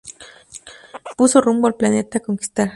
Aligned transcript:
Puso 1.15 1.41
rumbo 1.41 1.67
al 1.67 1.75
planeta 1.75 2.17
a 2.17 2.21
conquistar. 2.21 2.69